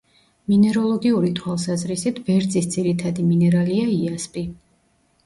[0.51, 4.45] მინეროლოგიური თვალსაზრისით, ვერძის ძირითადი მინერალია: იასპი.